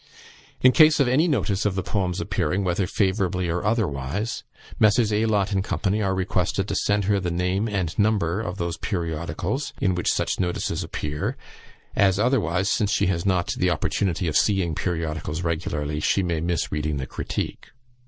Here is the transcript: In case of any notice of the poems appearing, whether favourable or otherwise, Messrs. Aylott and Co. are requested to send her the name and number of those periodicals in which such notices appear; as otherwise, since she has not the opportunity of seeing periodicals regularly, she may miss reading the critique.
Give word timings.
In 0.61 0.71
case 0.71 0.99
of 0.99 1.07
any 1.07 1.27
notice 1.27 1.63
of 1.63 1.75
the 1.75 1.83
poems 1.83 2.19
appearing, 2.19 2.63
whether 2.63 2.87
favourable 2.87 3.47
or 3.47 3.63
otherwise, 3.63 4.43
Messrs. 4.79 5.11
Aylott 5.13 5.51
and 5.51 5.63
Co. 5.63 5.77
are 6.01 6.15
requested 6.15 6.67
to 6.67 6.73
send 6.73 7.03
her 7.03 7.19
the 7.19 7.29
name 7.29 7.69
and 7.69 7.93
number 7.99 8.39
of 8.41 8.57
those 8.57 8.77
periodicals 8.79 9.73
in 9.79 9.93
which 9.93 10.11
such 10.11 10.39
notices 10.39 10.83
appear; 10.83 11.37
as 11.95 12.17
otherwise, 12.17 12.67
since 12.67 12.91
she 12.91 13.05
has 13.13 13.27
not 13.27 13.51
the 13.59 13.69
opportunity 13.69 14.27
of 14.27 14.35
seeing 14.35 14.73
periodicals 14.73 15.43
regularly, 15.43 15.99
she 15.99 16.23
may 16.23 16.41
miss 16.41 16.71
reading 16.71 16.97
the 16.97 17.05
critique. 17.05 17.67